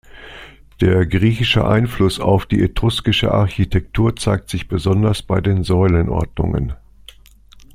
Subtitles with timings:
[0.79, 6.73] Der griechische Einfluss auf die etruskische Architektur zeigt sich besonders bei den Säulenordnungen.